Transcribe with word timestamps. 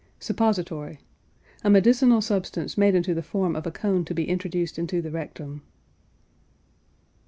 SUPPOSITORY. 0.19 0.99
A 1.63 1.69
medicinal 1.69 2.21
substance 2.21 2.75
made 2.75 2.95
into 2.95 3.13
the 3.13 3.21
form 3.21 3.55
of 3.55 3.67
a 3.67 3.71
cone 3.71 4.03
to 4.05 4.15
be 4.15 4.27
introduced 4.29 4.79
into 4.79 4.99
the 4.99 5.11
rectum. 5.11 5.61